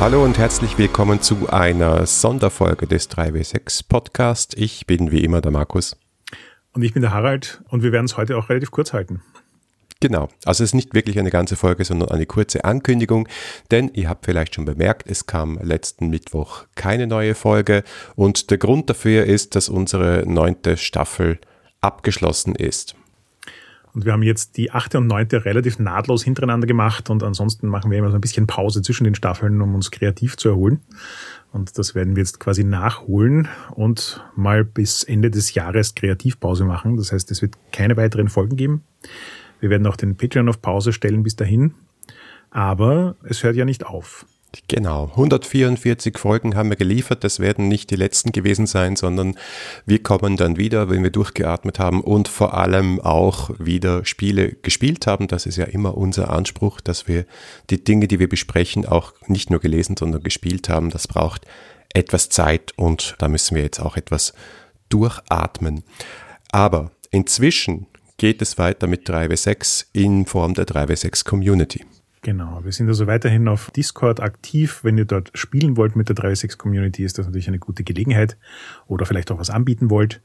Hallo 0.00 0.22
und 0.22 0.38
herzlich 0.38 0.78
willkommen 0.78 1.20
zu 1.20 1.48
einer 1.50 2.06
Sonderfolge 2.06 2.86
des 2.86 3.10
3W6 3.10 3.88
Podcast. 3.88 4.56
Ich 4.56 4.86
bin 4.86 5.10
wie 5.10 5.24
immer 5.24 5.40
der 5.40 5.50
Markus. 5.50 5.96
Und 6.72 6.82
ich 6.82 6.94
bin 6.94 7.02
der 7.02 7.12
Harald 7.12 7.64
und 7.68 7.82
wir 7.82 7.90
werden 7.90 8.04
es 8.04 8.16
heute 8.16 8.36
auch 8.36 8.48
relativ 8.48 8.70
kurz 8.70 8.92
halten. 8.92 9.22
Genau, 9.98 10.28
also 10.44 10.62
es 10.62 10.70
ist 10.70 10.74
nicht 10.74 10.94
wirklich 10.94 11.18
eine 11.18 11.30
ganze 11.30 11.56
Folge, 11.56 11.84
sondern 11.84 12.10
eine 12.10 12.26
kurze 12.26 12.64
Ankündigung, 12.64 13.26
denn 13.72 13.90
ihr 13.92 14.08
habt 14.08 14.24
vielleicht 14.24 14.54
schon 14.54 14.66
bemerkt, 14.66 15.10
es 15.10 15.26
kam 15.26 15.58
letzten 15.60 16.08
Mittwoch 16.08 16.66
keine 16.76 17.08
neue 17.08 17.34
Folge 17.34 17.82
und 18.14 18.52
der 18.52 18.58
Grund 18.58 18.88
dafür 18.88 19.24
ist, 19.24 19.56
dass 19.56 19.68
unsere 19.68 20.22
neunte 20.28 20.76
Staffel 20.76 21.40
abgeschlossen 21.80 22.54
ist. 22.54 22.94
Und 23.94 24.04
wir 24.04 24.12
haben 24.12 24.22
jetzt 24.22 24.56
die 24.56 24.70
achte 24.70 24.98
und 24.98 25.06
neunte 25.06 25.44
relativ 25.44 25.78
nahtlos 25.78 26.22
hintereinander 26.22 26.66
gemacht 26.66 27.10
und 27.10 27.22
ansonsten 27.22 27.68
machen 27.68 27.90
wir 27.90 27.98
immer 27.98 28.10
so 28.10 28.16
ein 28.16 28.20
bisschen 28.20 28.46
Pause 28.46 28.82
zwischen 28.82 29.04
den 29.04 29.14
Staffeln, 29.14 29.60
um 29.60 29.74
uns 29.74 29.90
kreativ 29.90 30.36
zu 30.36 30.48
erholen. 30.48 30.80
Und 31.52 31.78
das 31.78 31.94
werden 31.94 32.14
wir 32.14 32.22
jetzt 32.22 32.40
quasi 32.40 32.64
nachholen 32.64 33.48
und 33.74 34.22
mal 34.36 34.64
bis 34.64 35.02
Ende 35.02 35.30
des 35.30 35.54
Jahres 35.54 35.94
Kreativpause 35.94 36.64
machen. 36.64 36.96
Das 36.96 37.12
heißt, 37.12 37.30
es 37.30 37.40
wird 37.40 37.56
keine 37.72 37.96
weiteren 37.96 38.28
Folgen 38.28 38.56
geben. 38.56 38.84
Wir 39.60 39.70
werden 39.70 39.86
auch 39.86 39.96
den 39.96 40.16
Patreon 40.16 40.48
auf 40.48 40.60
Pause 40.60 40.92
stellen 40.92 41.22
bis 41.22 41.36
dahin. 41.36 41.74
Aber 42.50 43.16
es 43.24 43.42
hört 43.42 43.56
ja 43.56 43.64
nicht 43.64 43.84
auf. 43.84 44.26
Genau, 44.66 45.04
144 45.10 46.16
Folgen 46.16 46.54
haben 46.54 46.70
wir 46.70 46.76
geliefert. 46.76 47.22
Das 47.22 47.38
werden 47.38 47.68
nicht 47.68 47.90
die 47.90 47.96
letzten 47.96 48.32
gewesen 48.32 48.66
sein, 48.66 48.96
sondern 48.96 49.36
wir 49.84 50.02
kommen 50.02 50.38
dann 50.38 50.56
wieder, 50.56 50.88
wenn 50.88 51.02
wir 51.02 51.10
durchgeatmet 51.10 51.78
haben 51.78 52.00
und 52.00 52.28
vor 52.28 52.54
allem 52.54 52.98
auch 53.00 53.50
wieder 53.58 54.06
Spiele 54.06 54.52
gespielt 54.62 55.06
haben. 55.06 55.28
Das 55.28 55.44
ist 55.44 55.56
ja 55.56 55.66
immer 55.66 55.96
unser 55.98 56.30
Anspruch, 56.30 56.80
dass 56.80 57.06
wir 57.06 57.26
die 57.68 57.84
Dinge, 57.84 58.08
die 58.08 58.18
wir 58.18 58.28
besprechen, 58.28 58.86
auch 58.86 59.12
nicht 59.26 59.50
nur 59.50 59.60
gelesen, 59.60 59.96
sondern 59.98 60.22
gespielt 60.22 60.70
haben. 60.70 60.90
Das 60.90 61.08
braucht 61.08 61.46
etwas 61.92 62.30
Zeit 62.30 62.72
und 62.76 63.16
da 63.18 63.28
müssen 63.28 63.54
wir 63.54 63.62
jetzt 63.62 63.80
auch 63.80 63.96
etwas 63.98 64.32
durchatmen. 64.88 65.84
Aber 66.50 66.90
inzwischen 67.10 67.86
geht 68.16 68.40
es 68.40 68.56
weiter 68.56 68.86
mit 68.86 69.08
3W6 69.08 69.86
in 69.92 70.24
Form 70.24 70.54
der 70.54 70.66
3W6 70.66 71.26
Community. 71.26 71.84
Genau, 72.22 72.64
wir 72.64 72.72
sind 72.72 72.88
also 72.88 73.06
weiterhin 73.06 73.46
auf 73.46 73.70
Discord 73.70 74.20
aktiv. 74.20 74.80
Wenn 74.82 74.98
ihr 74.98 75.04
dort 75.04 75.30
spielen 75.34 75.76
wollt 75.76 75.94
mit 75.94 76.08
der 76.08 76.16
36 76.16 76.58
Community, 76.58 77.04
ist 77.04 77.18
das 77.18 77.26
natürlich 77.26 77.48
eine 77.48 77.60
gute 77.60 77.84
Gelegenheit 77.84 78.36
oder 78.86 79.06
vielleicht 79.06 79.30
auch 79.30 79.38
was 79.38 79.50
anbieten 79.50 79.88
wollt. 79.88 80.20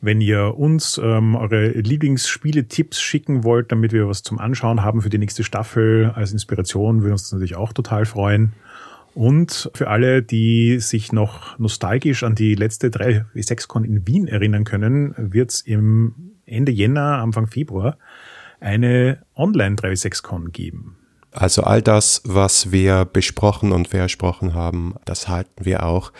Wenn 0.00 0.20
ihr 0.20 0.56
uns 0.56 1.00
ähm, 1.02 1.36
eure 1.36 1.68
Lieblingsspiele-Tipps 1.68 3.00
schicken 3.00 3.44
wollt, 3.44 3.70
damit 3.70 3.92
wir 3.92 4.08
was 4.08 4.22
zum 4.22 4.38
Anschauen 4.38 4.82
haben 4.82 5.00
für 5.00 5.10
die 5.10 5.18
nächste 5.18 5.44
Staffel 5.44 6.12
als 6.14 6.32
Inspiration, 6.32 7.02
würde 7.02 7.12
uns 7.12 7.22
das 7.22 7.32
natürlich 7.32 7.56
auch 7.56 7.72
total 7.72 8.04
freuen. 8.04 8.52
Und 9.14 9.70
für 9.74 9.88
alle, 9.88 10.22
die 10.22 10.78
sich 10.80 11.12
noch 11.12 11.58
nostalgisch 11.58 12.22
an 12.22 12.34
die 12.34 12.54
letzte 12.54 12.88
3W6-Con 12.88 13.84
in 13.84 14.06
Wien 14.06 14.26
erinnern 14.26 14.64
können, 14.64 15.14
wird 15.16 15.50
es 15.50 15.60
im 15.60 16.32
Ende 16.46 16.72
Jänner, 16.72 17.18
Anfang 17.18 17.46
Februar 17.46 17.98
eine 18.60 19.22
Online 19.34 19.76
3W6-Con 19.76 20.52
geben. 20.52 20.96
Also 21.32 21.62
all 21.62 21.80
das, 21.80 22.20
was 22.24 22.72
wir 22.72 23.06
besprochen 23.06 23.72
und 23.72 23.88
versprochen 23.88 24.54
haben, 24.54 24.94
das 25.04 25.28
halten 25.28 25.64
wir 25.64 25.84
auch. 25.84 26.12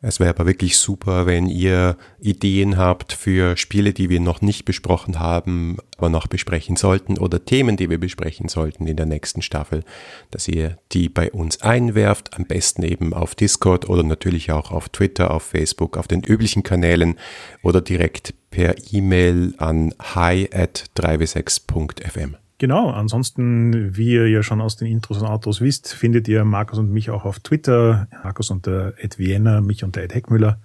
Es 0.00 0.20
wäre 0.20 0.30
aber 0.30 0.46
wirklich 0.46 0.76
super, 0.76 1.26
wenn 1.26 1.48
ihr 1.48 1.96
Ideen 2.20 2.76
habt 2.76 3.12
für 3.12 3.56
Spiele, 3.56 3.92
die 3.92 4.08
wir 4.08 4.20
noch 4.20 4.42
nicht 4.42 4.64
besprochen 4.64 5.18
haben, 5.18 5.78
aber 5.96 6.08
noch 6.08 6.28
besprechen 6.28 6.76
sollten 6.76 7.18
oder 7.18 7.44
Themen, 7.44 7.76
die 7.76 7.90
wir 7.90 7.98
besprechen 7.98 8.48
sollten 8.48 8.86
in 8.86 8.96
der 8.96 9.06
nächsten 9.06 9.42
Staffel, 9.42 9.82
dass 10.30 10.46
ihr 10.46 10.78
die 10.92 11.08
bei 11.08 11.32
uns 11.32 11.62
einwerft, 11.62 12.34
am 12.38 12.44
besten 12.44 12.84
eben 12.84 13.12
auf 13.12 13.34
Discord 13.34 13.88
oder 13.88 14.04
natürlich 14.04 14.52
auch 14.52 14.70
auf 14.70 14.88
Twitter, 14.88 15.32
auf 15.32 15.42
Facebook, 15.42 15.96
auf 15.96 16.06
den 16.06 16.22
üblichen 16.22 16.62
Kanälen 16.62 17.18
oder 17.64 17.80
direkt 17.80 18.34
per 18.50 18.76
E-Mail 18.92 19.54
an 19.58 19.94
hi 20.14 20.48
at 20.52 20.84
3w6.fm. 20.96 22.36
Genau, 22.58 22.90
ansonsten, 22.90 23.96
wie 23.96 24.14
ihr 24.14 24.28
ja 24.28 24.42
schon 24.42 24.60
aus 24.60 24.76
den 24.76 24.88
Intros 24.88 25.18
und 25.18 25.26
Autos 25.26 25.60
wisst, 25.60 25.94
findet 25.94 26.26
ihr 26.26 26.44
Markus 26.44 26.80
und 26.80 26.90
mich 26.90 27.10
auch 27.10 27.24
auf 27.24 27.38
Twitter, 27.38 28.08
Markus 28.24 28.50
unter 28.50 28.94
Ed 28.98 29.16
Vienna, 29.16 29.60
mich 29.60 29.84
unter 29.84 30.02
Ed 30.02 30.12
Heckmüller 30.12 30.58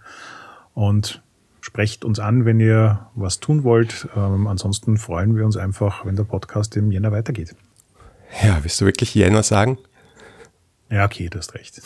und 0.73 1.21
sprecht 1.61 2.03
uns 2.03 2.19
an, 2.19 2.45
wenn 2.45 2.59
ihr 2.59 3.07
was 3.13 3.39
tun 3.39 3.63
wollt. 3.63 4.07
Ähm, 4.15 4.47
ansonsten 4.47 4.97
freuen 4.97 5.35
wir 5.35 5.45
uns 5.45 5.55
einfach, 5.55 6.03
wenn 6.03 6.15
der 6.15 6.23
Podcast 6.23 6.75
im 6.77 6.91
Jänner 6.91 7.11
weitergeht. 7.11 7.55
Ja, 8.43 8.57
willst 8.63 8.81
du 8.81 8.85
wirklich 8.85 9.13
Jänner 9.13 9.43
sagen? 9.43 9.77
Ja, 10.93 11.05
okay, 11.05 11.27
du 11.27 11.39
hast 11.39 11.55
recht. 11.55 11.81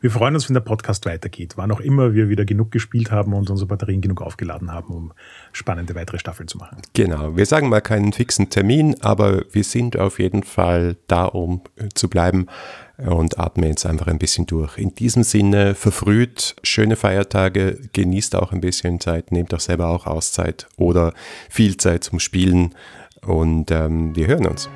Wir 0.00 0.10
freuen 0.10 0.34
uns, 0.34 0.48
wenn 0.48 0.54
der 0.54 0.62
Podcast 0.62 1.04
weitergeht, 1.04 1.58
wann 1.58 1.70
auch 1.70 1.80
immer 1.80 2.14
wir 2.14 2.30
wieder 2.30 2.46
genug 2.46 2.70
gespielt 2.70 3.10
haben 3.10 3.34
und 3.34 3.50
unsere 3.50 3.66
Batterien 3.66 4.00
genug 4.00 4.22
aufgeladen 4.22 4.72
haben, 4.72 4.94
um 4.94 5.12
spannende 5.52 5.94
weitere 5.94 6.18
Staffeln 6.18 6.48
zu 6.48 6.56
machen. 6.56 6.78
Genau, 6.94 7.36
wir 7.36 7.44
sagen 7.44 7.68
mal 7.68 7.82
keinen 7.82 8.14
fixen 8.14 8.48
Termin, 8.48 8.96
aber 9.02 9.44
wir 9.52 9.62
sind 9.62 9.98
auf 9.98 10.18
jeden 10.18 10.42
Fall 10.42 10.96
da, 11.06 11.26
um 11.26 11.60
zu 11.94 12.08
bleiben 12.08 12.46
und 12.96 13.38
atmen 13.38 13.68
jetzt 13.68 13.84
einfach 13.84 14.06
ein 14.06 14.18
bisschen 14.18 14.46
durch. 14.46 14.78
In 14.78 14.94
diesem 14.94 15.22
Sinne, 15.22 15.74
verfrüht, 15.74 16.56
schöne 16.62 16.96
Feiertage, 16.96 17.78
genießt 17.92 18.36
auch 18.36 18.52
ein 18.52 18.62
bisschen 18.62 19.00
Zeit, 19.00 19.32
nehmt 19.32 19.52
auch 19.52 19.60
selber 19.60 19.88
auch 19.88 20.06
Auszeit 20.06 20.66
oder 20.78 21.12
viel 21.50 21.76
Zeit 21.76 22.04
zum 22.04 22.18
Spielen 22.18 22.74
und 23.20 23.70
ähm, 23.70 24.16
wir 24.16 24.28
hören 24.28 24.46
uns. 24.46 24.70